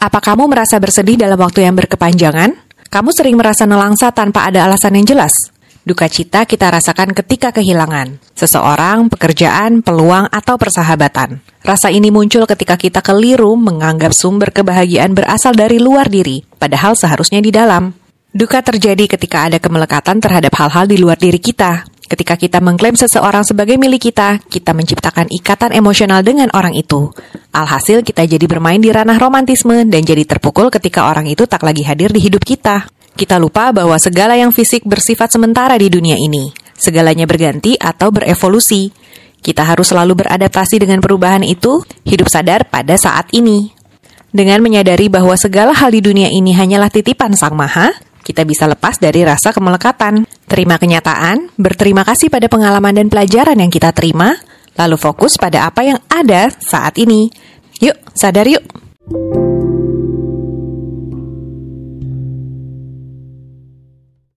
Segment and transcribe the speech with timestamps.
[0.00, 2.56] Apa kamu merasa bersedih dalam waktu yang berkepanjangan?
[2.88, 5.52] Kamu sering merasa nelangsa tanpa ada alasan yang jelas?
[5.84, 11.44] Duka cita kita rasakan ketika kehilangan seseorang, pekerjaan, peluang, atau persahabatan.
[11.60, 17.44] Rasa ini muncul ketika kita keliru menganggap sumber kebahagiaan berasal dari luar diri, padahal seharusnya
[17.44, 17.92] di dalam.
[18.32, 21.84] Duka terjadi ketika ada kemelekatan terhadap hal-hal di luar diri kita.
[22.10, 27.06] Ketika kita mengklaim seseorang sebagai milik kita, kita menciptakan ikatan emosional dengan orang itu.
[27.54, 31.86] Alhasil kita jadi bermain di ranah romantisme dan jadi terpukul ketika orang itu tak lagi
[31.86, 32.90] hadir di hidup kita.
[33.14, 36.50] Kita lupa bahwa segala yang fisik bersifat sementara di dunia ini.
[36.74, 38.90] Segalanya berganti atau berevolusi.
[39.38, 43.70] Kita harus selalu beradaptasi dengan perubahan itu, hidup sadar pada saat ini.
[44.34, 47.94] Dengan menyadari bahwa segala hal di dunia ini hanyalah titipan Sang Maha,
[48.26, 50.26] kita bisa lepas dari rasa kemelekatan.
[50.50, 54.34] Terima kenyataan, berterima kasih pada pengalaman dan pelajaran yang kita terima,
[54.74, 57.30] lalu fokus pada apa yang ada saat ini.
[57.78, 58.79] Yuk, sadar yuk!